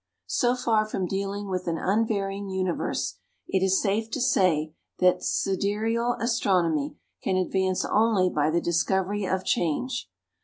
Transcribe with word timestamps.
So 0.25 0.55
far 0.55 0.87
from 0.87 1.05
dealing 1.05 1.47
with 1.47 1.67
an 1.67 1.77
unvarying 1.77 2.49
universe, 2.49 3.19
it 3.47 3.63
is 3.63 3.79
safe 3.79 4.09
to 4.09 4.19
say 4.19 4.73
that 4.97 5.21
sidereal 5.23 6.13
astronomy 6.19 6.97
can 7.21 7.35
advance 7.37 7.85
only 7.85 8.27
by 8.27 8.49
the 8.49 8.61
discovery 8.61 9.27
of 9.27 9.45
change. 9.45 10.09